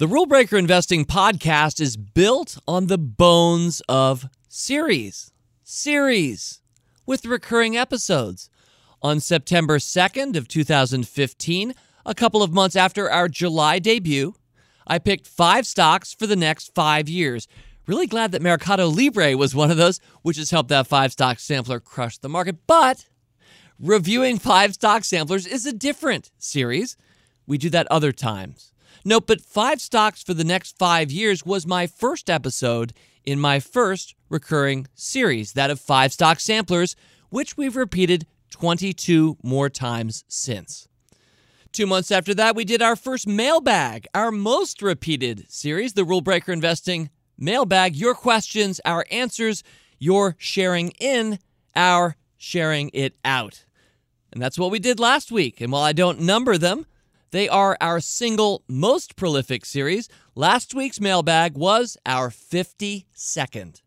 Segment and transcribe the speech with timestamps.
[0.00, 5.30] The Rule Breaker Investing podcast is built on the bones of series.
[5.62, 6.62] Series
[7.04, 8.48] with recurring episodes.
[9.02, 11.74] On September 2nd of 2015,
[12.06, 14.32] a couple of months after our July debut,
[14.86, 17.46] I picked 5 stocks for the next 5 years.
[17.86, 21.38] Really glad that Mercado Libre was one of those, which has helped that 5 stock
[21.38, 23.04] sampler crush the market, but
[23.78, 26.96] reviewing 5 stock samplers is a different series.
[27.46, 28.72] We do that other times.
[29.04, 32.92] Nope, but five stocks for the next five years was my first episode
[33.24, 36.96] in my first recurring series, that of five stock samplers,
[37.30, 40.86] which we've repeated 22 more times since.
[41.72, 46.20] Two months after that, we did our first mailbag, our most repeated series, the Rule
[46.20, 47.94] Breaker Investing Mailbag.
[47.94, 49.62] Your questions, our answers,
[49.98, 51.38] your sharing in,
[51.76, 53.64] our sharing it out.
[54.32, 55.60] And that's what we did last week.
[55.60, 56.86] And while I don't number them,
[57.30, 60.08] they are our single most prolific series.
[60.34, 63.82] Last week's mailbag was our 52nd.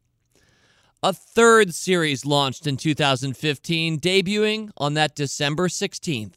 [1.01, 6.35] A third series launched in 2015, debuting on that December 16th.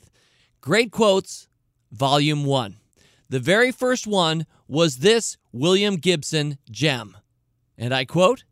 [0.61, 1.47] Great Quotes,
[1.93, 2.77] Volume 1.
[3.29, 7.17] The very first one was this William Gibson gem.
[7.79, 8.43] And I quote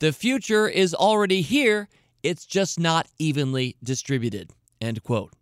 [0.00, 1.88] The future is already here,
[2.22, 4.50] it's just not evenly distributed.
[4.80, 5.32] End quote.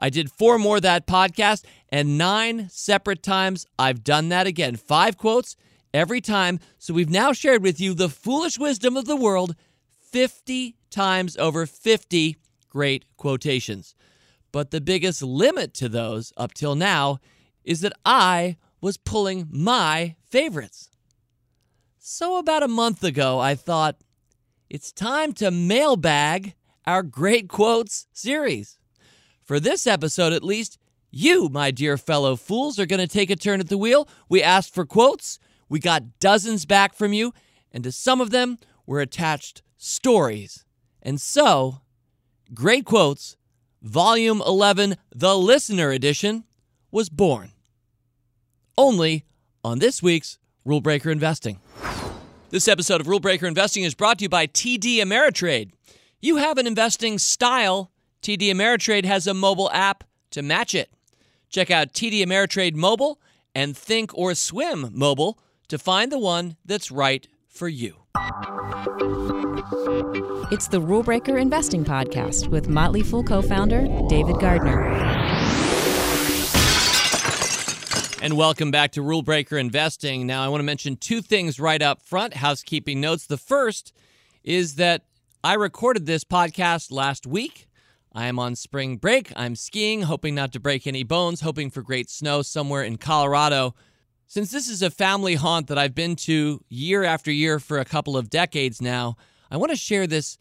[0.00, 4.76] I did four more that podcast, and nine separate times I've done that again.
[4.76, 5.56] Five quotes
[5.92, 6.58] every time.
[6.78, 9.54] So we've now shared with you the foolish wisdom of the world
[10.10, 12.36] 50 times over 50
[12.68, 13.94] great quotations.
[14.52, 17.18] But the biggest limit to those up till now
[17.64, 20.88] is that I was pulling my favorites.
[21.98, 23.96] So about a month ago, I thought,
[24.68, 26.54] it's time to mailbag
[26.86, 28.79] our Great Quotes series.
[29.50, 30.78] For this episode, at least,
[31.10, 34.06] you, my dear fellow fools, are going to take a turn at the wheel.
[34.28, 37.34] We asked for quotes, we got dozens back from you,
[37.72, 40.64] and to some of them were attached stories.
[41.02, 41.80] And so,
[42.54, 43.36] Great Quotes,
[43.82, 46.44] Volume 11, the Listener Edition,
[46.92, 47.50] was born.
[48.78, 49.24] Only
[49.64, 51.58] on this week's Rule Breaker Investing.
[52.50, 55.72] This episode of Rule Breaker Investing is brought to you by TD Ameritrade.
[56.20, 57.90] You have an investing style
[58.22, 60.90] TD Ameritrade has a mobile app to match it.
[61.48, 63.18] Check out TD Ameritrade Mobile
[63.54, 65.38] and thinkorswim Mobile
[65.68, 67.96] to find the one that's right for you.
[70.52, 74.82] It's the Rule Breaker Investing Podcast with Motley Fool co founder David Gardner.
[78.22, 80.26] And welcome back to Rule Breaker Investing.
[80.26, 83.26] Now, I want to mention two things right up front housekeeping notes.
[83.26, 83.94] The first
[84.44, 85.04] is that
[85.42, 87.66] I recorded this podcast last week.
[88.12, 89.32] I am on spring break.
[89.36, 93.74] I'm skiing, hoping not to break any bones, hoping for great snow somewhere in Colorado.
[94.26, 97.84] Since this is a family haunt that I've been to year after year for a
[97.84, 99.16] couple of decades now,
[99.50, 100.38] I want to share this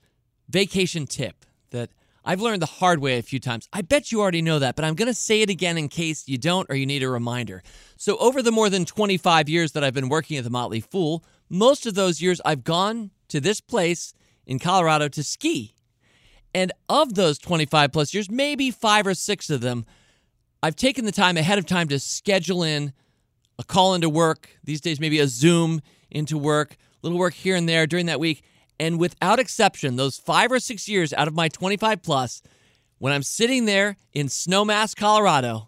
[0.47, 1.91] vacation tip that
[2.25, 3.67] I've learned the hard way a few times.
[3.71, 6.27] I bet you already know that, but I'm going to say it again in case
[6.27, 7.63] you don't or you need a reminder.
[7.97, 11.23] So, over the more than 25 years that I've been working at the Motley Fool,
[11.49, 14.13] most of those years I've gone to this place
[14.45, 15.75] in Colorado to ski.
[16.53, 19.85] And of those 25 plus years, maybe five or six of them,
[20.61, 22.93] I've taken the time ahead of time to schedule in
[23.57, 26.75] a call into work, these days, maybe a Zoom into work, a
[27.07, 28.41] little work here and there during that week.
[28.79, 32.41] And without exception, those five or six years out of my 25 plus,
[32.97, 35.67] when I'm sitting there in Snowmass, Colorado,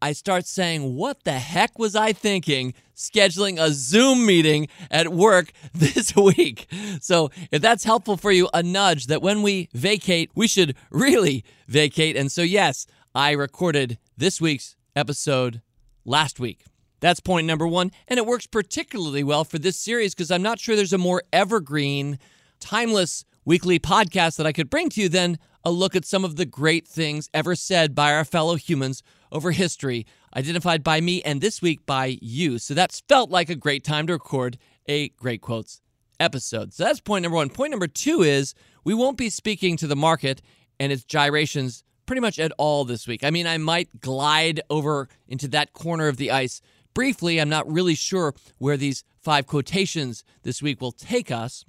[0.00, 5.52] I start saying, What the heck was I thinking scheduling a Zoom meeting at work
[5.74, 6.66] this week?
[7.00, 11.44] So, if that's helpful for you, a nudge that when we vacate, we should really
[11.68, 12.16] vacate.
[12.16, 15.62] And so, yes, I recorded this week's episode
[16.04, 16.64] last week.
[17.00, 17.90] That's point number one.
[18.08, 21.22] And it works particularly well for this series because I'm not sure there's a more
[21.32, 22.18] evergreen,
[22.60, 26.36] timeless weekly podcast that I could bring to you than a look at some of
[26.36, 29.02] the great things ever said by our fellow humans
[29.36, 32.58] over history, identified by me and this week by you.
[32.58, 34.56] So that's felt like a great time to record
[34.88, 35.82] a Great Quotes
[36.18, 36.72] episode.
[36.72, 37.50] So that's point number one.
[37.50, 40.40] Point number two is we won't be speaking to the market
[40.80, 43.22] and its gyrations pretty much at all this week.
[43.22, 46.62] I mean, I might glide over into that corner of the ice
[46.94, 47.38] briefly.
[47.38, 51.64] I'm not really sure where these five quotations this week will take us.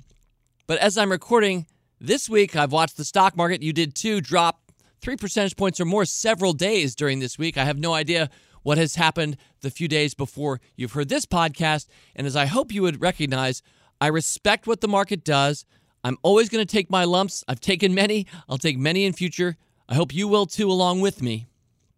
[0.67, 1.65] But as I'm recording
[1.99, 4.66] this week, I've watched the stock market, you did too, drop
[5.01, 7.57] three percentage points or more several days during this week.
[7.57, 8.29] I have no idea
[8.63, 11.87] what has happened the few days before you've heard this podcast.
[12.15, 13.61] And as I hope you would recognize,
[14.01, 15.65] I respect what the market does.
[16.03, 17.43] I'm always going to take my lumps.
[17.47, 19.57] I've taken many, I'll take many in future.
[19.89, 21.47] I hope you will too, along with me.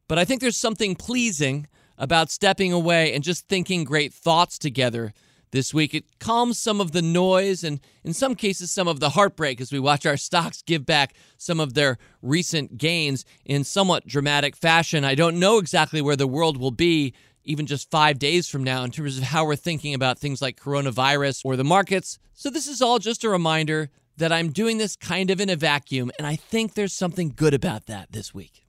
[0.07, 1.67] But I think there's something pleasing
[1.97, 5.13] about stepping away and just thinking great thoughts together
[5.51, 5.93] this week.
[5.93, 9.71] It calms some of the noise and, in some cases, some of the heartbreak as
[9.71, 15.03] we watch our stocks give back some of their recent gains in somewhat dramatic fashion.
[15.03, 17.13] I don't know exactly where the world will be
[17.43, 20.59] even just five days from now in terms of how we're thinking about things like
[20.59, 22.19] coronavirus or the markets.
[22.33, 25.55] So, this is all just a reminder that I'm doing this kind of in a
[25.55, 28.65] vacuum, and I think there's something good about that this week.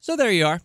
[0.00, 0.60] So, there you are.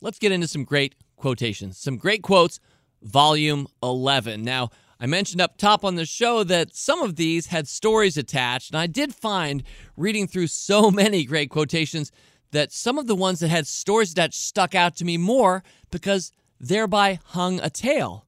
[0.00, 2.60] Let's get into some great quotations, some great quotes,
[3.02, 4.42] volume 11.
[4.42, 8.70] Now, I mentioned up top on the show that some of these had stories attached,
[8.70, 9.62] and I did find
[9.96, 12.10] reading through so many great quotations
[12.50, 16.32] that some of the ones that had stories attached stuck out to me more because
[16.58, 18.26] thereby hung a tale,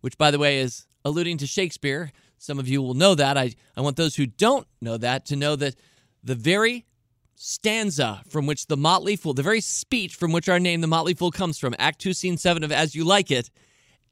[0.00, 2.12] which, by the way, is alluding to Shakespeare.
[2.38, 3.36] Some of you will know that.
[3.36, 5.74] I, I want those who don't know that to know that
[6.22, 6.86] the very
[7.34, 11.14] stanza from which the Motley Fool, the very speech from which our name, the Motley
[11.14, 13.50] Fool, comes from, Act 2, Scene 7 of As You Like It,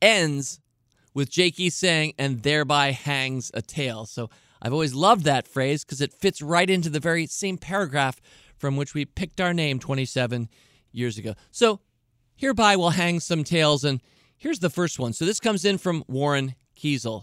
[0.02, 0.58] ends
[1.14, 4.06] with Jaques saying, and thereby hangs a tale.
[4.06, 4.30] So
[4.62, 8.20] I've always loved that phrase because it fits right into the very same paragraph
[8.58, 10.48] from which we picked our name 27
[10.92, 11.34] years ago.
[11.50, 11.80] So
[12.36, 13.84] hereby we'll hang some tales.
[13.84, 14.00] And
[14.36, 15.12] here's the first one.
[15.12, 17.22] So this comes in from Warren Kiesel.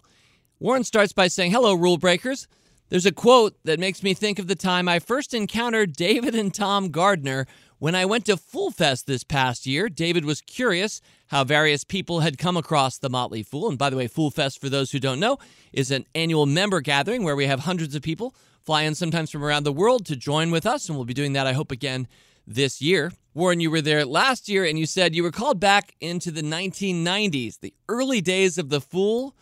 [0.59, 2.47] Warren starts by saying, Hello, rule breakers.
[2.89, 6.53] There's a quote that makes me think of the time I first encountered David and
[6.53, 7.45] Tom Gardner
[7.79, 9.89] when I went to Fool Fest this past year.
[9.89, 13.69] David was curious how various people had come across the Motley Fool.
[13.69, 15.37] And by the way, Fool Fest, for those who don't know,
[15.73, 19.43] is an annual member gathering where we have hundreds of people fly in sometimes from
[19.43, 20.87] around the world to join with us.
[20.87, 22.07] And we'll be doing that, I hope, again
[22.45, 23.11] this year.
[23.33, 26.41] Warren, you were there last year and you said you were called back into the
[26.41, 29.35] 1990s, the early days of the Fool.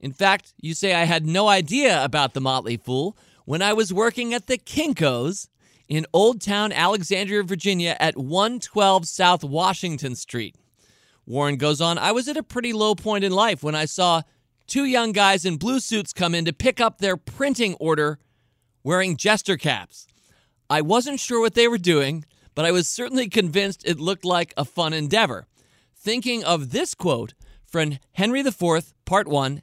[0.00, 3.92] In fact, you say I had no idea about the Motley Fool when I was
[3.92, 5.48] working at the Kinko's
[5.88, 10.56] in Old Town, Alexandria, Virginia at 112 South Washington Street.
[11.26, 14.22] Warren goes on, I was at a pretty low point in life when I saw
[14.66, 18.18] two young guys in blue suits come in to pick up their printing order
[18.82, 20.06] wearing jester caps.
[20.70, 22.24] I wasn't sure what they were doing,
[22.54, 25.46] but I was certainly convinced it looked like a fun endeavor.
[25.94, 27.34] Thinking of this quote
[27.64, 29.62] from Henry IV, Part 1,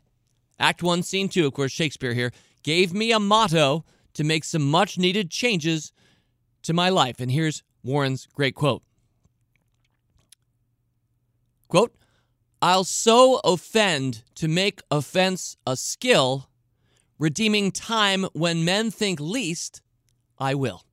[0.59, 2.31] Act 1, Scene 2, of course, Shakespeare here,
[2.63, 5.91] gave me a motto to make some much needed changes
[6.63, 7.19] to my life.
[7.19, 8.83] And here's Warren's great quote
[11.67, 11.95] Quote,
[12.61, 16.49] I'll so offend to make offense a skill,
[17.19, 19.81] redeeming time when men think least,
[20.37, 20.83] I will.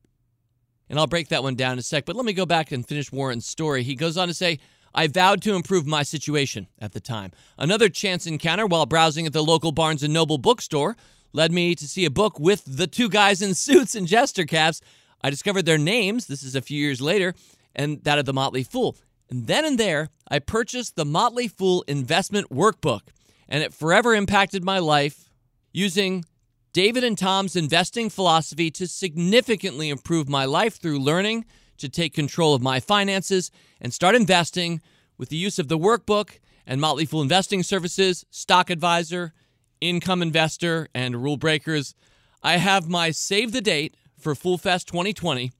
[0.89, 2.85] And I'll break that one down in a sec, but let me go back and
[2.85, 3.83] finish Warren's story.
[3.83, 4.59] He goes on to say,
[4.93, 7.31] I vowed to improve my situation at the time.
[7.57, 10.97] Another chance encounter while browsing at the local Barnes & Noble bookstore
[11.31, 14.81] led me to see a book with the two guys in suits and jester caps.
[15.23, 17.33] I discovered their names, this is a few years later,
[17.75, 18.97] and that of the Motley Fool.
[19.29, 23.01] And then and there, I purchased the Motley Fool Investment Workbook,
[23.47, 25.29] and it forever impacted my life
[25.71, 26.25] using
[26.73, 31.45] David and Tom's investing philosophy to significantly improve my life through learning
[31.77, 34.81] to take control of my finances and start investing
[35.17, 39.33] with the use of the workbook and Motley Fool Investing Services, Stock Advisor,
[39.81, 41.95] Income Investor, and Rule Breakers.
[42.43, 45.51] I have my save the date for Fool Fest 2020.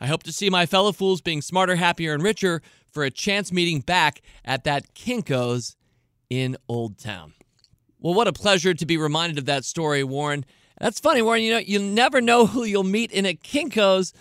[0.00, 3.52] I hope to see my fellow fools being smarter, happier, and richer for a chance
[3.52, 5.76] meeting back at that Kinko's
[6.28, 7.34] in Old Town.
[7.98, 10.44] Well, what a pleasure to be reminded of that story, Warren.
[10.80, 11.42] That's funny, Warren.
[11.42, 14.14] You know, you never know who you'll meet in a Kinko's.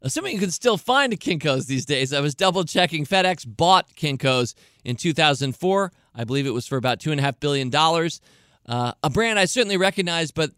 [0.00, 2.12] Assuming you can still find a Kinko's these days.
[2.12, 3.04] I was double checking.
[3.04, 5.92] FedEx bought Kinko's in 2004.
[6.14, 7.74] I believe it was for about $2.5 billion.
[7.74, 10.52] Uh, a brand I certainly recognize, but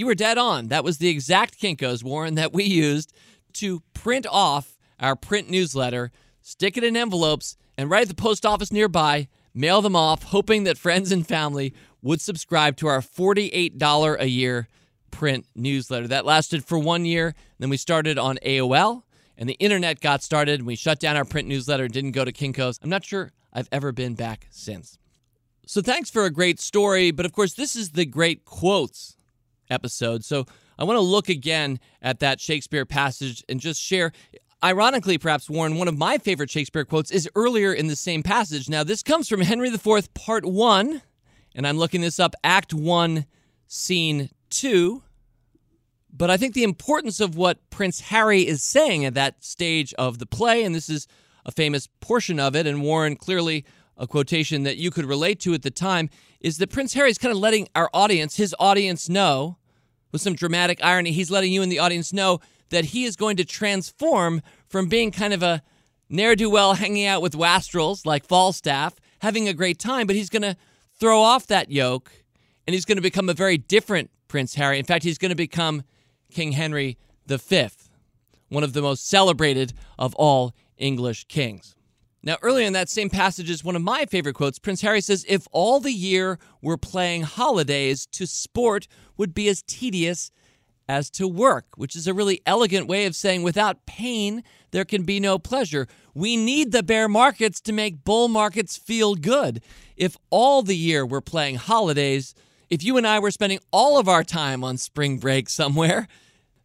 [0.00, 0.68] you were dead on.
[0.68, 3.12] That was the exact Kinko's, Warren, that we used
[3.54, 8.44] to print off our print newsletter stick it in envelopes, and right at the post
[8.44, 14.16] office nearby, mail them off, hoping that friends and family would subscribe to our $48
[14.18, 14.68] a year
[15.10, 16.08] print newsletter.
[16.08, 17.34] That lasted for one year.
[17.58, 19.02] Then we started on AOL,
[19.36, 22.24] and the internet got started, and we shut down our print newsletter and didn't go
[22.24, 22.78] to Kinko's.
[22.82, 24.98] I'm not sure I've ever been back since.
[25.66, 29.16] So thanks for a great story, but of course, this is the great quotes
[29.70, 30.24] episode.
[30.24, 30.44] So
[30.78, 34.12] I want to look again at that Shakespeare passage and just share.
[34.62, 38.68] Ironically, perhaps, Warren, one of my favorite Shakespeare quotes is earlier in the same passage.
[38.68, 41.00] Now, this comes from Henry IV, Part 1,
[41.54, 43.24] and I'm looking this up, Act 1,
[43.66, 45.02] Scene 2.
[46.12, 50.18] But I think the importance of what Prince Harry is saying at that stage of
[50.18, 51.06] the play, and this is
[51.46, 53.64] a famous portion of it, and Warren clearly
[53.96, 56.10] a quotation that you could relate to at the time,
[56.40, 59.56] is that Prince Harry is kind of letting our audience, his audience, know,
[60.12, 62.40] with some dramatic irony, he's letting you in the audience know
[62.70, 65.62] that he is going to transform from being kind of a
[66.08, 70.30] ne'er do well hanging out with wastrels like Falstaff, having a great time, but he's
[70.30, 70.56] going to
[70.98, 72.12] throw off that yoke
[72.66, 74.78] and he's going to become a very different Prince Harry.
[74.78, 75.82] In fact, he's going to become
[76.30, 77.68] King Henry V,
[78.48, 81.74] one of the most celebrated of all English kings.
[82.22, 84.58] Now, earlier in that same passage is one of my favorite quotes.
[84.58, 88.86] Prince Harry says, If all the year were playing holidays, to sport
[89.16, 90.30] would be as tedious
[90.86, 95.04] as to work, which is a really elegant way of saying without pain, there can
[95.04, 95.86] be no pleasure.
[96.14, 99.62] We need the bear markets to make bull markets feel good.
[99.96, 102.34] If all the year were playing holidays,
[102.68, 106.06] if you and I were spending all of our time on spring break somewhere,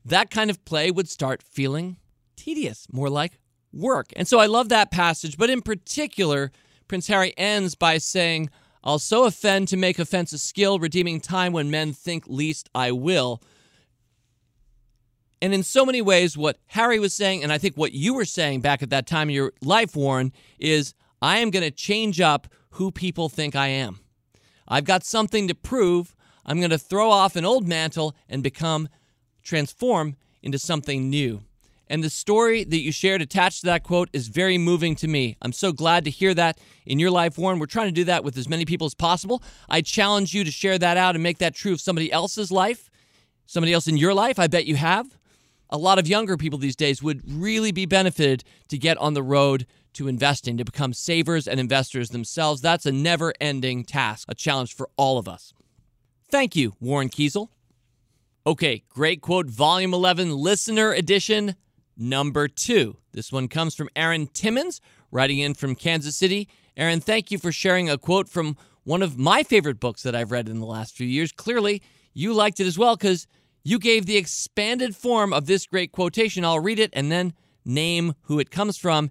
[0.04, 1.98] that kind of play would start feeling
[2.36, 3.40] tedious, more like
[3.76, 4.08] work.
[4.16, 6.52] And so I love that passage, but in particular,
[6.88, 8.50] Prince Harry ends by saying,
[8.84, 12.92] I'll so offend to make offense a skill, redeeming time when men think least I
[12.92, 13.42] will.
[15.42, 18.26] And in so many ways, what Harry was saying, and I think what you were
[18.26, 22.22] saying back at that time in your life, Warren, is I am going to change
[22.22, 24.00] up who people think I am.
[24.68, 26.16] I've got something to prove.
[26.46, 28.88] I'm going to throw off an old mantle and become,
[29.44, 31.42] transform into something new.
[31.88, 35.38] And the story that you shared attached to that quote is very moving to me.
[35.42, 37.60] I'm so glad to hear that in your life, Warren.
[37.60, 39.44] We're trying to do that with as many people as possible.
[39.70, 42.90] I challenge you to share that out and make that true of somebody else's life,
[43.46, 44.40] somebody else in your life.
[44.40, 45.16] I bet you have.
[45.70, 49.24] A lot of younger people these days would really be benefited to get on the
[49.24, 52.62] road to investing, to become savers and investors themselves.
[52.62, 55.54] That's a never ending task, a challenge for all of us.
[56.30, 57.50] Thank you, Warren Kiesel.
[58.46, 61.56] Okay, great quote, volume 11, listener edition
[61.98, 62.98] number two.
[63.12, 66.48] This one comes from Aaron Timmons, writing in from Kansas City.
[66.78, 70.32] Aaron, thank you for sharing a quote from one of my favorite books that I've
[70.32, 71.32] read in the last few years.
[71.32, 71.82] Clearly,
[72.14, 73.28] you liked it as well because
[73.64, 76.46] you gave the expanded form of this great quotation.
[76.46, 77.34] I'll read it and then
[77.66, 79.10] name who it comes from.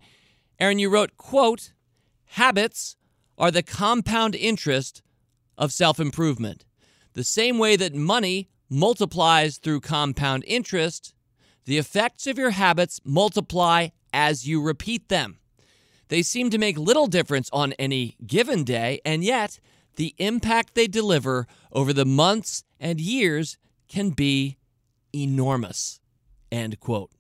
[0.61, 1.73] Aaron, you wrote, quote,
[2.27, 2.97] habits
[3.37, 5.03] are the compound interest
[5.59, 6.65] of self improvement.
[7.15, 11.15] The same way that money multiplies through compound interest,
[11.65, 15.39] the effects of your habits multiply as you repeat them.
[16.09, 19.59] They seem to make little difference on any given day, and yet
[19.97, 24.59] the impact they deliver over the months and years can be
[25.15, 26.01] enormous.
[26.53, 27.11] End quote.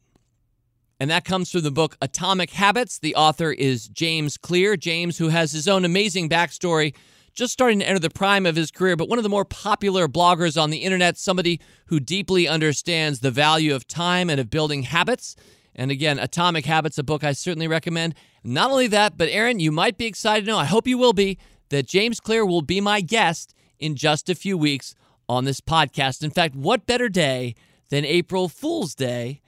[1.00, 2.98] And that comes from the book Atomic Habits.
[2.98, 4.76] The author is James Clear.
[4.76, 6.94] James, who has his own amazing backstory
[7.34, 10.08] just starting to enter the prime of his career, but one of the more popular
[10.08, 14.84] bloggers on the internet, somebody who deeply understands the value of time and of building
[14.84, 15.36] habits.
[15.74, 18.14] And again, Atomic Habits, a book I certainly recommend.
[18.44, 21.12] Not only that, but Aaron, you might be excited to know, I hope you will
[21.12, 21.38] be,
[21.70, 24.94] that James Clear will be my guest in just a few weeks
[25.28, 26.22] on this podcast.
[26.22, 27.54] In fact, what better day
[27.90, 29.40] than April Fool's Day,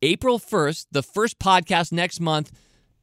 [0.00, 2.50] April 1st, the first podcast next month?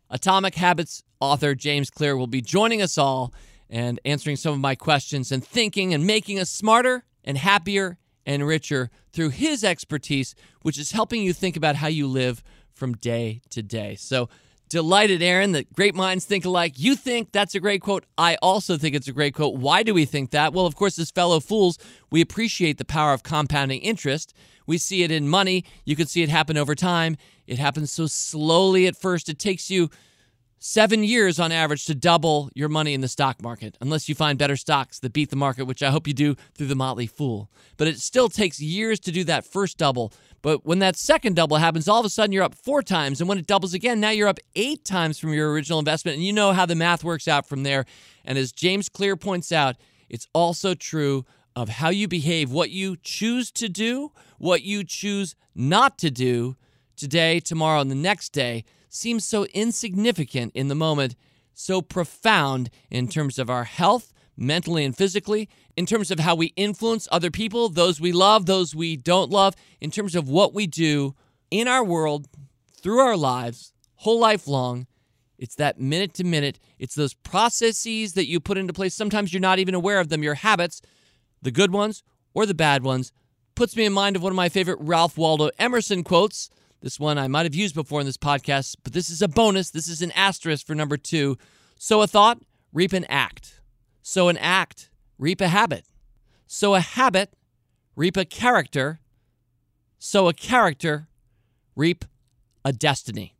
[0.09, 3.31] Atomic Habits author James Clear will be joining us all
[3.71, 8.45] and answering some of my questions and thinking and making us smarter and happier and
[8.45, 13.41] richer through his expertise, which is helping you think about how you live from day
[13.49, 13.95] to day.
[13.95, 14.29] So,
[14.69, 16.73] delighted, Aaron, that great minds think alike.
[16.77, 18.05] You think that's a great quote.
[18.17, 19.55] I also think it's a great quote.
[19.55, 20.53] Why do we think that?
[20.53, 21.77] Well, of course, as fellow fools,
[22.09, 24.33] we appreciate the power of compounding interest.
[24.67, 25.65] We see it in money.
[25.85, 27.17] You can see it happen over time.
[27.47, 29.27] It happens so slowly at first.
[29.27, 29.89] It takes you
[30.63, 34.37] seven years on average to double your money in the stock market, unless you find
[34.37, 37.49] better stocks that beat the market, which I hope you do through the Motley Fool.
[37.77, 40.13] But it still takes years to do that first double.
[40.43, 43.19] But when that second double happens, all of a sudden you're up four times.
[43.19, 46.17] And when it doubles again, now you're up eight times from your original investment.
[46.17, 47.85] And you know how the math works out from there.
[48.23, 49.77] And as James Clear points out,
[50.09, 51.25] it's also true
[51.55, 56.55] of how you behave, what you choose to do, what you choose not to do
[56.95, 58.63] today, tomorrow, and the next day
[58.93, 61.15] seems so insignificant in the moment,
[61.53, 66.47] so profound in terms of our health, mentally and physically, in terms of how we
[66.55, 70.67] influence other people, those we love, those we don't love, in terms of what we
[70.67, 71.15] do
[71.49, 72.27] in our world,
[72.81, 74.87] through our lives, whole life long.
[75.37, 76.59] It's that minute to minute.
[76.77, 78.93] It's those processes that you put into place.
[78.93, 80.81] Sometimes you're not even aware of them, your habits,
[81.41, 83.11] the good ones or the bad ones.
[83.55, 86.49] Puts me in mind of one of my favorite Ralph Waldo Emerson quotes
[86.81, 89.69] this one I might have used before in this podcast, but this is a bonus.
[89.69, 91.37] This is an asterisk for number two.
[91.77, 92.39] Sow a thought,
[92.73, 93.61] reap an act.
[94.01, 95.85] Sow an act, reap a habit.
[96.47, 97.33] Sow a habit,
[97.95, 98.99] reap a character.
[99.99, 101.07] Sow a character,
[101.75, 102.03] reap
[102.65, 103.35] a destiny.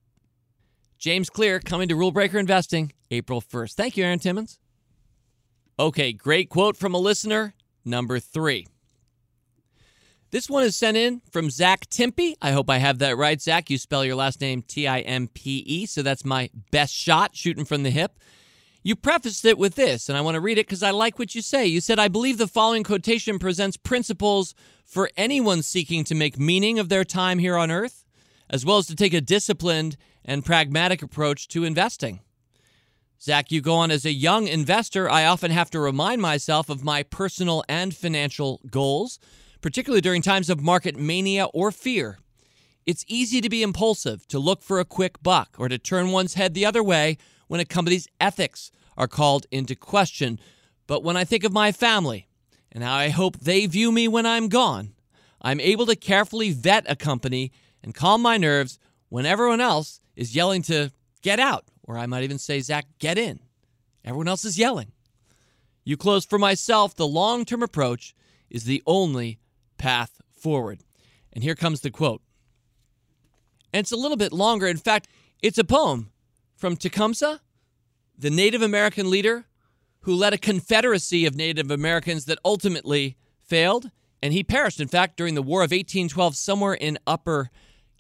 [1.00, 3.74] James Clear coming to Rule Breaker Investing April 1st.
[3.74, 4.60] Thank you, Aaron Timmons.
[5.80, 7.56] Okay, great quote from a listener.
[7.84, 8.68] Number three.
[10.32, 12.36] This one is sent in from Zach Timpe.
[12.42, 13.42] I hope I have that right.
[13.42, 16.94] Zach, you spell your last name T I M P E, so that's my best
[16.94, 18.18] shot, shooting from the hip.
[18.82, 21.36] You prefaced it with this, and I want to read it because I like what
[21.36, 21.66] you say.
[21.66, 26.80] You said, I believe the following quotation presents principles for anyone seeking to make meaning
[26.80, 28.06] of their time here on earth,
[28.50, 32.22] as well as to take a disciplined and pragmatic approach to investing.
[33.22, 36.86] Zach, you go on as a young investor, I often have to remind myself of
[36.86, 39.20] my personal and financial goals
[39.62, 42.20] particularly during times of market mania or fear.
[42.86, 46.34] It's easy to be impulsive, to look for a quick buck, or to turn one's
[46.34, 50.40] head the other way when a company's ethics are called into question.
[50.88, 52.28] But when I think of my family
[52.72, 54.94] and how I hope they view me when I'm gone,
[55.42, 57.52] I'm able to carefully vet a company
[57.84, 60.92] and calm my nerves when everyone else is yelling to
[61.22, 63.40] get out, or I might even say, Zach, get in.
[64.04, 64.92] Everyone else is yelling.
[65.84, 68.16] You close for myself, the long term approach
[68.50, 69.40] is the only
[69.82, 70.80] path forward.
[71.34, 72.22] And here comes the quote.
[73.74, 74.68] And it's a little bit longer.
[74.68, 75.08] In fact,
[75.42, 76.12] it's a poem
[76.56, 77.42] from Tecumseh,
[78.18, 79.46] the Native American leader
[80.02, 83.90] who led a confederacy of Native Americans that ultimately failed.
[84.22, 87.50] And he perished, in fact, during the War of 1812, somewhere in upper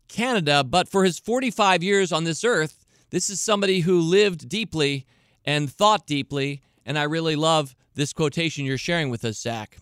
[0.08, 0.64] Canada.
[0.64, 5.06] But for his 45 years on this earth, this is somebody who lived deeply
[5.46, 6.62] and thought deeply.
[6.86, 9.78] And I really love this quotation you're sharing with us, Zach.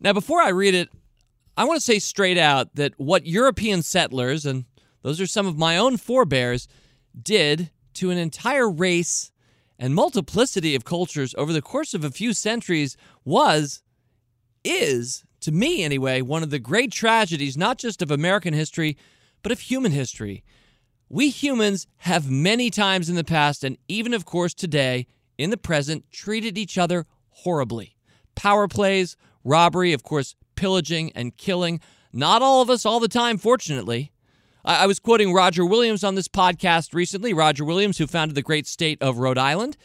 [0.00, 0.88] Now, before I read it,
[1.60, 4.64] I want to say straight out that what European settlers, and
[5.02, 6.66] those are some of my own forebears,
[7.22, 9.30] did to an entire race
[9.78, 13.82] and multiplicity of cultures over the course of a few centuries was,
[14.64, 18.96] is, to me anyway, one of the great tragedies, not just of American history,
[19.42, 20.42] but of human history.
[21.10, 25.58] We humans have many times in the past, and even of course today, in the
[25.58, 27.96] present, treated each other horribly.
[28.34, 29.14] Power plays,
[29.44, 31.80] robbery, of course, pillaging and killing.
[32.12, 34.12] Not all of us all the time, fortunately.
[34.62, 37.32] I, I was quoting Roger Williams on this podcast recently.
[37.32, 39.78] Roger Williams, who founded the great state of Rhode Island,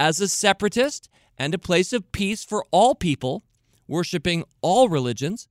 [0.00, 3.44] as a separatist and a place of peace for all people,
[3.86, 5.46] worshiping all religions.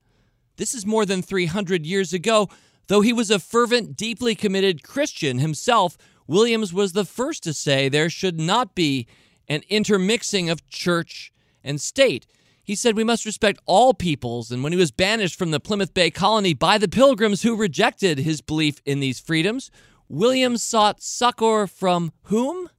[0.57, 2.49] This is more than 300 years ago.
[2.87, 5.97] Though he was a fervent, deeply committed Christian himself,
[6.27, 9.07] Williams was the first to say there should not be
[9.47, 11.31] an intermixing of church
[11.63, 12.27] and state.
[12.65, 15.93] He said we must respect all peoples, and when he was banished from the Plymouth
[15.93, 19.69] Bay colony by the pilgrims who rejected his belief in these freedoms,
[20.09, 22.69] Williams sought succor from whom?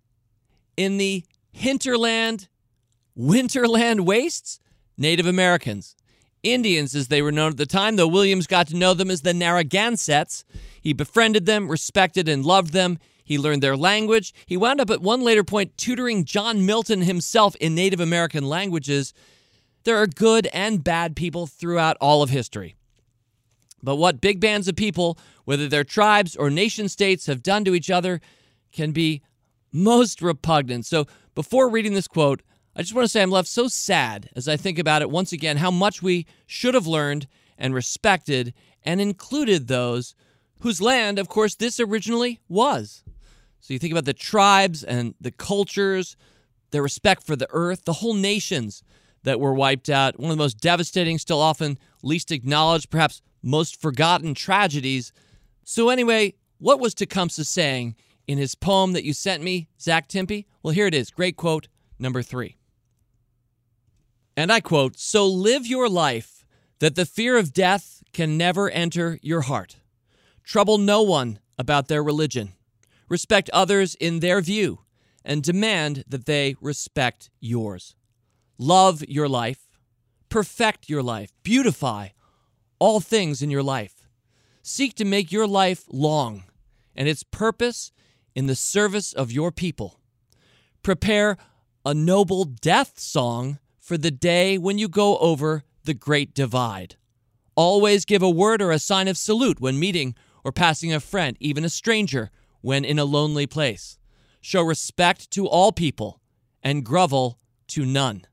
[0.76, 2.48] In the hinterland,
[3.16, 4.58] winterland wastes?
[4.98, 5.94] Native Americans.
[6.42, 9.22] Indians, as they were known at the time, though Williams got to know them as
[9.22, 10.44] the Narragansetts.
[10.80, 12.98] He befriended them, respected, and loved them.
[13.24, 14.32] He learned their language.
[14.46, 19.12] He wound up at one later point tutoring John Milton himself in Native American languages.
[19.86, 22.74] There are good and bad people throughout all of history.
[23.84, 27.74] But what big bands of people, whether they're tribes or nation states, have done to
[27.74, 28.20] each other
[28.72, 29.22] can be
[29.70, 30.86] most repugnant.
[30.86, 32.42] So before reading this quote,
[32.74, 35.30] I just want to say I'm left so sad as I think about it once
[35.30, 40.16] again how much we should have learned and respected and included those
[40.62, 43.04] whose land, of course, this originally was.
[43.60, 46.16] So you think about the tribes and the cultures,
[46.72, 48.82] their respect for the earth, the whole nations
[49.26, 50.20] that were wiped out.
[50.20, 55.12] One of the most devastating, still often least acknowledged, perhaps most forgotten tragedies.
[55.64, 57.96] So, anyway, what was Tecumseh saying
[58.28, 60.46] in his poem that you sent me, Zach Timpe?
[60.62, 61.10] Well, here it is.
[61.10, 61.66] Great quote
[61.98, 62.56] number three.
[64.36, 66.46] And I quote So live your life
[66.78, 69.78] that the fear of death can never enter your heart.
[70.44, 72.52] Trouble no one about their religion.
[73.08, 74.82] Respect others in their view
[75.24, 77.96] and demand that they respect yours
[78.58, 79.68] love your life,
[80.28, 82.08] perfect your life, beautify
[82.78, 84.06] all things in your life.
[84.62, 86.44] Seek to make your life long
[86.94, 87.92] and its purpose
[88.34, 90.00] in the service of your people.
[90.82, 91.36] Prepare
[91.84, 96.96] a noble death song for the day when you go over the great divide.
[97.54, 100.14] Always give a word or a sign of salute when meeting
[100.44, 103.98] or passing a friend, even a stranger, when in a lonely place.
[104.40, 106.20] Show respect to all people
[106.62, 107.38] and grovel
[107.68, 108.26] to none.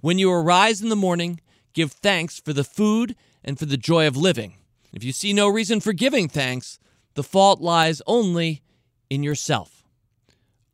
[0.00, 1.40] When you arise in the morning,
[1.74, 4.54] give thanks for the food and for the joy of living.
[4.92, 6.78] If you see no reason for giving thanks,
[7.14, 8.62] the fault lies only
[9.10, 9.84] in yourself.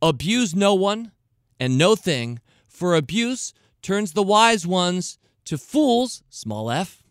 [0.00, 1.10] Abuse no one
[1.58, 7.02] and no thing, for abuse turns the wise ones to fools, small f,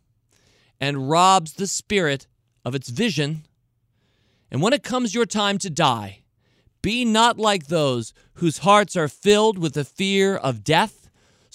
[0.79, 2.27] and robs the spirit
[2.63, 3.45] of its vision.
[4.49, 6.21] And when it comes your time to die,
[6.81, 11.04] be not like those whose hearts are filled with the fear of death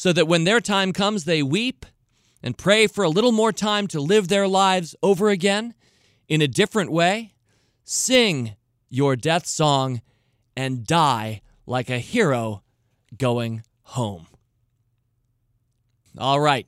[0.01, 1.85] so that when their time comes, they weep
[2.43, 5.75] and pray for a little more time to live their lives over again
[6.27, 7.35] in a different way,
[7.85, 8.57] sing
[8.89, 10.01] your death song
[10.57, 12.63] and die like a hero
[13.19, 14.27] going home.
[16.17, 16.67] All right.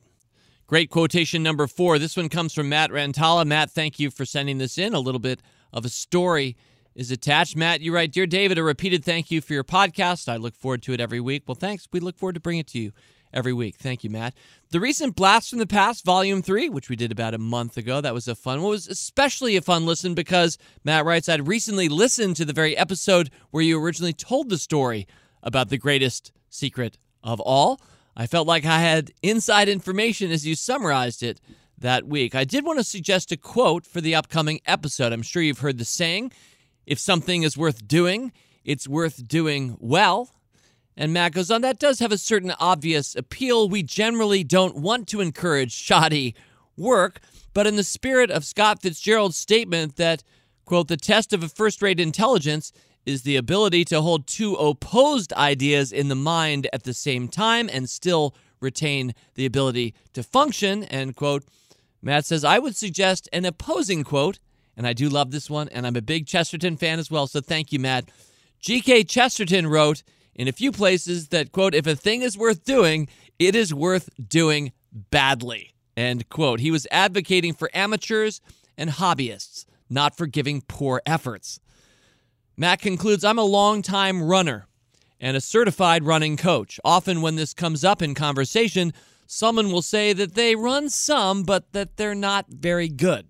[0.67, 1.97] Great quotation number four.
[1.97, 3.47] This one comes from Matt Rantala.
[3.47, 4.93] Matt, thank you for sending this in.
[4.93, 5.41] A little bit
[5.73, 6.55] of a story
[6.93, 7.55] is attached.
[7.55, 10.29] Matt, you write, Dear David, a repeated thank you for your podcast.
[10.29, 11.45] I look forward to it every week.
[11.47, 11.87] Well, thanks.
[11.91, 12.91] We look forward to bringing it to you
[13.33, 13.75] every week.
[13.77, 14.33] Thank you, Matt.
[14.69, 18.01] The recent Blast from the Past, Volume 3, which we did about a month ago,
[18.01, 18.71] that was a fun one.
[18.71, 23.29] Was especially a fun listen because Matt writes, I'd recently listened to the very episode
[23.51, 25.07] where you originally told the story
[25.41, 27.81] about the greatest secret of all.
[28.15, 31.41] I felt like I had inside information as you summarized it
[31.77, 32.35] that week.
[32.35, 35.11] I did want to suggest a quote for the upcoming episode.
[35.11, 36.31] I'm sure you've heard the saying
[36.85, 38.31] if something is worth doing,
[38.63, 40.29] it's worth doing well.
[40.95, 43.67] And Matt goes on, that does have a certain obvious appeal.
[43.67, 46.35] We generally don't want to encourage shoddy
[46.77, 47.19] work,
[47.53, 50.23] but in the spirit of Scott Fitzgerald's statement that,
[50.65, 52.71] quote, the test of a first rate intelligence
[53.05, 57.69] is the ability to hold two opposed ideas in the mind at the same time
[57.71, 61.43] and still retain the ability to function, end quote.
[62.01, 64.39] Matt says, I would suggest an opposing quote,
[64.75, 67.41] and I do love this one, and I'm a big Chesterton fan as well, so
[67.41, 68.09] thank you, Matt.
[68.61, 69.03] G.K.
[69.03, 70.03] Chesterton wrote
[70.35, 73.07] in a few places that, quote, if a thing is worth doing,
[73.39, 76.59] it is worth doing badly, end quote.
[76.59, 78.41] He was advocating for amateurs
[78.77, 81.59] and hobbyists, not for giving poor efforts.
[82.55, 84.67] Matt concludes I'm a long-time runner
[85.19, 86.79] and a certified running coach.
[86.83, 88.93] Often, when this comes up in conversation,
[89.25, 93.27] someone will say that they run some, but that they're not very good.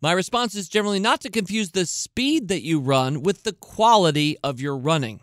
[0.00, 4.36] My response is generally not to confuse the speed that you run with the quality
[4.42, 5.20] of your running.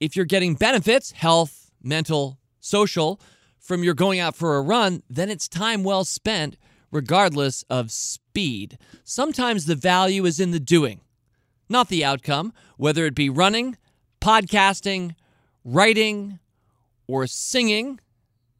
[0.00, 3.20] If you're getting benefits, health, mental, social,
[3.58, 6.56] from your going out for a run, then it's time well spent,
[6.90, 8.78] regardless of speed.
[9.04, 11.02] Sometimes the value is in the doing
[11.70, 13.78] not the outcome, whether it be running,
[14.20, 15.14] podcasting,
[15.64, 16.40] writing,
[17.06, 18.00] or singing,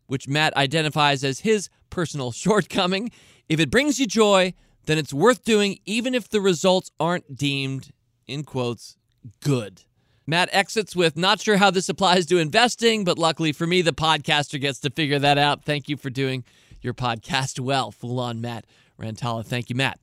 [0.07, 3.11] which Matt identifies as his personal shortcoming.
[3.49, 4.55] If it brings you joy,
[4.87, 7.91] then it's worth doing, even if the results aren't deemed,
[8.27, 8.97] in quotes,
[9.41, 9.83] good.
[10.31, 13.93] Matt exits with, not sure how this applies to investing, but luckily for me, the
[13.93, 15.65] podcaster gets to figure that out.
[15.65, 16.45] Thank you for doing
[16.81, 17.91] your podcast well.
[17.91, 18.65] Full on Matt
[18.99, 19.45] Rantala.
[19.45, 19.99] Thank you, Matt.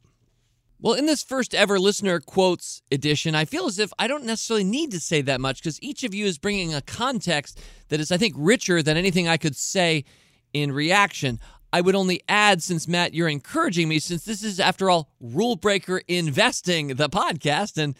[0.80, 4.66] Well, in this first ever listener quotes edition, I feel as if I don't necessarily
[4.66, 8.12] need to say that much because each of you is bringing a context that is,
[8.12, 10.04] I think, richer than anything I could say
[10.54, 11.40] in reaction.
[11.74, 15.56] I would only add, since Matt, you're encouraging me, since this is, after all, Rule
[15.56, 17.96] Breaker Investing, the podcast, and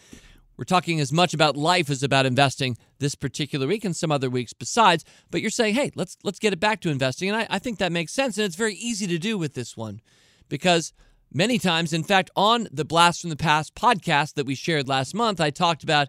[0.58, 4.28] we're talking as much about life as about investing this particular week and some other
[4.28, 5.04] weeks besides.
[5.30, 7.78] But you're saying, hey, let's let's get it back to investing, and I, I think
[7.78, 10.00] that makes sense, and it's very easy to do with this one
[10.48, 10.92] because
[11.32, 11.92] many times.
[11.92, 15.50] In fact, on the Blast from the Past podcast that we shared last month, I
[15.50, 16.08] talked about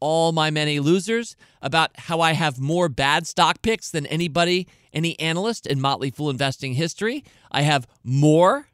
[0.00, 5.18] all my many losers, about how I have more bad stock picks than anybody, any
[5.20, 7.22] analyst in Motley Fool investing history.
[7.52, 8.68] I have more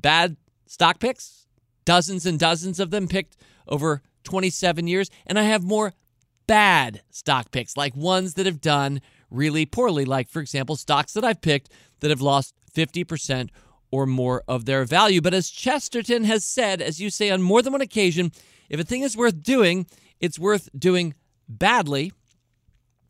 [0.00, 1.46] bad stock picks,
[1.84, 3.36] dozens and dozens of them picked
[3.68, 5.94] over 27 years, and I have more
[6.46, 11.24] bad stock picks, like ones that have done really poorly, like, for example, stocks that
[11.24, 13.50] I've picked that have lost 50%
[13.90, 15.20] or more of their value.
[15.20, 18.32] But as Chesterton has said, as you say on more than one occasion,
[18.68, 19.86] if a thing is worth doing,
[20.20, 21.14] it's worth doing
[21.48, 22.12] badly.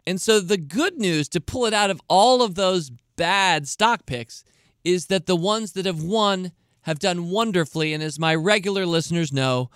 [0.06, 4.06] And so the good news to pull it out of all of those bad stock
[4.06, 4.44] picks
[4.84, 7.94] is that the ones that have won have done wonderfully.
[7.94, 9.70] And as my regular listeners know,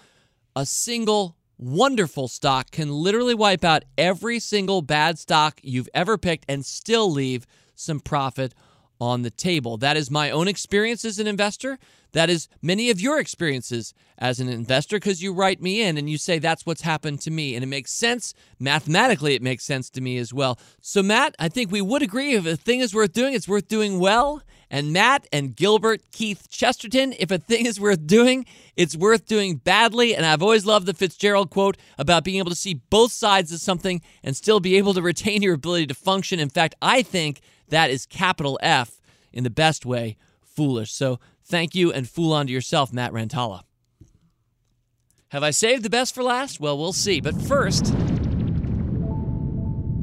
[0.58, 6.44] a single wonderful stock can literally wipe out every single bad stock you've ever picked
[6.48, 8.54] and still leave some profit
[9.00, 9.76] on the table.
[9.76, 11.78] That is my own experience as an investor.
[12.10, 16.10] That is many of your experiences as an investor because you write me in and
[16.10, 17.54] you say that's what's happened to me.
[17.54, 18.34] And it makes sense.
[18.58, 20.58] Mathematically, it makes sense to me as well.
[20.80, 23.68] So, Matt, I think we would agree if a thing is worth doing, it's worth
[23.68, 24.42] doing well.
[24.70, 28.44] And Matt and Gilbert Keith Chesterton, if a thing is worth doing,
[28.76, 30.14] it's worth doing badly.
[30.14, 33.60] And I've always loved the Fitzgerald quote about being able to see both sides of
[33.60, 36.38] something and still be able to retain your ability to function.
[36.38, 39.00] In fact, I think that is capital F
[39.32, 40.92] in the best way, foolish.
[40.92, 43.62] So thank you and fool on to yourself, Matt Rantala.
[45.28, 46.58] Have I saved the best for last?
[46.58, 47.20] Well, we'll see.
[47.20, 47.94] But first,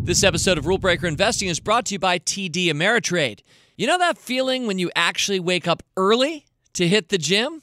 [0.03, 3.39] this episode of Rule Breaker Investing is brought to you by TD Ameritrade.
[3.77, 7.61] You know that feeling when you actually wake up early to hit the gym?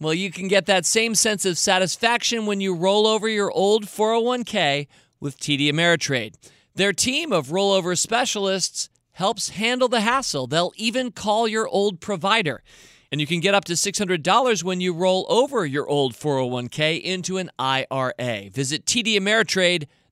[0.00, 3.84] Well, you can get that same sense of satisfaction when you roll over your old
[3.84, 4.86] 401k
[5.20, 6.36] with TD Ameritrade.
[6.74, 10.46] Their team of rollover specialists helps handle the hassle.
[10.46, 12.62] They'll even call your old provider.
[13.10, 17.36] And you can get up to $600 when you roll over your old 401k into
[17.36, 18.48] an IRA.
[18.50, 18.86] Visit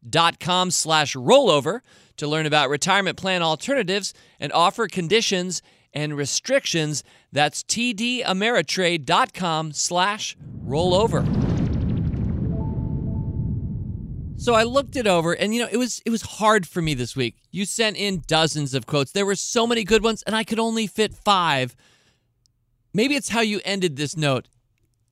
[0.08, 1.80] tdameritrade.com slash rollover
[2.16, 7.02] to learn about retirement plan alternatives and offer conditions and restrictions.
[7.32, 11.26] That's tdameritrade.com slash rollover.
[14.36, 16.94] So I looked it over and you know it was it was hard for me
[16.94, 17.36] this week.
[17.50, 19.12] You sent in dozens of quotes.
[19.12, 21.76] There were so many good ones and I could only fit 5.
[22.94, 24.48] Maybe it's how you ended this note.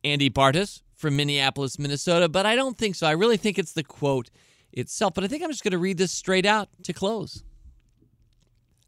[0.03, 3.07] Andy Bartis from Minneapolis, Minnesota, but I don't think so.
[3.07, 4.31] I really think it's the quote
[4.73, 7.43] itself, but I think I'm just going to read this straight out to close.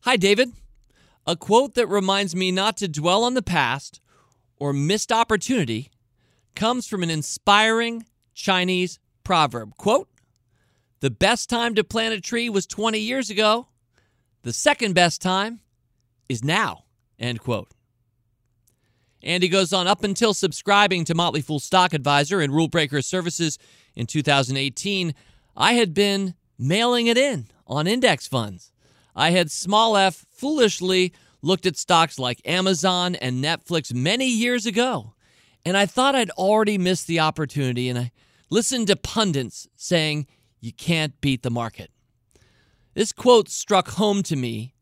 [0.02, 0.50] Hi David.
[1.26, 4.00] A quote that reminds me not to dwell on the past
[4.56, 5.90] or missed opportunity
[6.54, 9.76] comes from an inspiring Chinese proverb.
[9.76, 10.08] Quote
[11.00, 13.68] the best time to plant a tree was 20 years ago.
[14.42, 15.60] The second best time
[16.28, 16.84] is now.
[17.18, 17.68] End quote.
[19.22, 23.02] And he goes on up until subscribing to Motley Fool Stock Advisor and Rule Breaker
[23.02, 23.58] Services
[23.94, 25.14] in 2018,
[25.56, 28.72] I had been mailing it in on index funds.
[29.14, 35.14] I had small f foolishly looked at stocks like Amazon and Netflix many years ago,
[35.64, 38.12] and I thought I'd already missed the opportunity and I
[38.50, 40.26] listened to pundits saying
[40.60, 41.90] you can't beat the market.
[42.94, 44.74] This quote struck home to me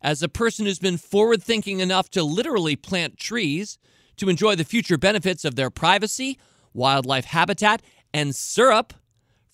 [0.00, 3.78] as a person who's been forward thinking enough to literally plant trees
[4.16, 6.38] to enjoy the future benefits of their privacy,
[6.72, 7.82] wildlife habitat,
[8.14, 8.94] and syrup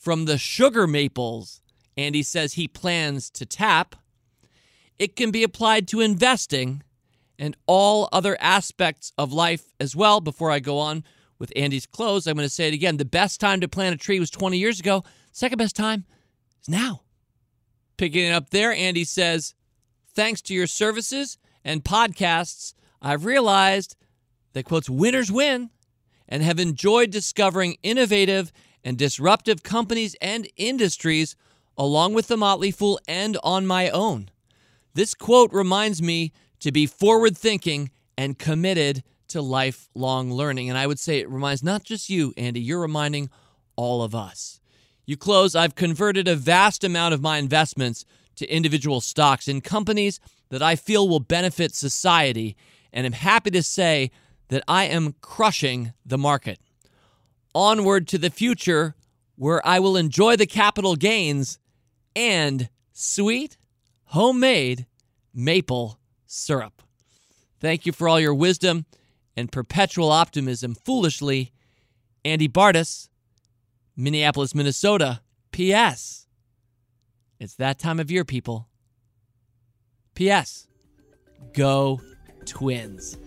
[0.02, 1.62] from the sugar maples
[1.96, 3.94] Andy says he plans to tap.
[4.98, 6.82] It can be applied to investing
[7.38, 10.20] and all other aspects of life as well.
[10.20, 11.04] Before I go on
[11.38, 12.96] with Andy's close, I'm going to say it again.
[12.96, 15.04] The best time to plant a tree was 20 years ago.
[15.30, 16.04] Second best time
[16.60, 17.02] is now.
[17.96, 19.54] Picking it up there, Andy says,
[20.14, 23.96] Thanks to your services and podcasts, I've realized
[24.52, 25.70] that, quotes, winners win
[26.28, 28.52] and have enjoyed discovering innovative
[28.84, 31.36] and disruptive companies and industries
[31.76, 34.30] along with the Motley Fool and on my own.
[34.94, 40.68] This quote reminds me to be forward thinking and committed to lifelong learning.
[40.68, 43.30] And I would say it reminds not just you, Andy, you're reminding
[43.76, 44.60] all of us.
[45.06, 48.04] You close, I've converted a vast amount of my investments
[48.36, 52.56] to individual stocks in companies that I feel will benefit society,
[52.92, 54.10] and am happy to say
[54.48, 56.58] that I am crushing the market.
[57.54, 58.94] Onward to the future,
[59.36, 61.58] where I will enjoy the capital gains
[62.16, 63.56] and sweet,
[64.04, 64.86] homemade
[65.34, 66.82] maple syrup.
[67.60, 68.86] Thank you for all your wisdom
[69.36, 70.74] and perpetual optimism.
[70.74, 71.52] Foolishly,
[72.24, 73.08] Andy Bartas.
[73.96, 75.20] Minneapolis, Minnesota.
[75.52, 76.26] P.S.
[77.38, 78.68] It's that time of year, people.
[80.14, 80.66] P.S.
[81.52, 82.00] Go
[82.46, 83.18] Twins.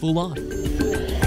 [0.00, 1.25] Fool on.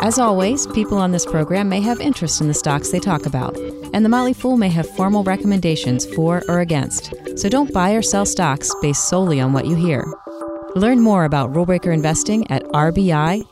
[0.00, 3.56] As always, people on this program may have interest in the stocks they talk about,
[3.92, 7.14] and the Motley Fool may have formal recommendations for or against.
[7.36, 10.04] So don't buy or sell stocks based solely on what you hear.
[10.74, 13.42] Learn more about rulebreaker investing at rbi.fool.com.